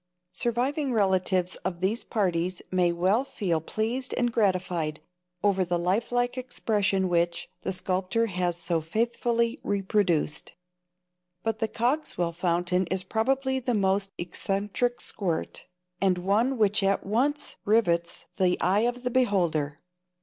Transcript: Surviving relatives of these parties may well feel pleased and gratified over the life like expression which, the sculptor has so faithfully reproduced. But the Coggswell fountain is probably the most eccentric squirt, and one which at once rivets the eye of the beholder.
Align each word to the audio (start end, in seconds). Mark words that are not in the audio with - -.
Surviving 0.33 0.91
relatives 0.91 1.57
of 1.57 1.79
these 1.79 2.03
parties 2.03 2.59
may 2.71 2.91
well 2.91 3.23
feel 3.23 3.61
pleased 3.61 4.15
and 4.17 4.31
gratified 4.33 4.99
over 5.43 5.63
the 5.63 5.77
life 5.77 6.11
like 6.11 6.39
expression 6.39 7.07
which, 7.07 7.51
the 7.61 7.71
sculptor 7.71 8.25
has 8.25 8.57
so 8.57 8.81
faithfully 8.81 9.59
reproduced. 9.63 10.53
But 11.43 11.59
the 11.59 11.67
Coggswell 11.67 12.33
fountain 12.33 12.87
is 12.87 13.03
probably 13.03 13.59
the 13.59 13.75
most 13.75 14.09
eccentric 14.17 14.99
squirt, 15.01 15.67
and 16.01 16.17
one 16.17 16.57
which 16.57 16.81
at 16.81 17.05
once 17.05 17.57
rivets 17.63 18.25
the 18.37 18.59
eye 18.59 18.87
of 18.89 19.03
the 19.03 19.11
beholder. 19.11 19.81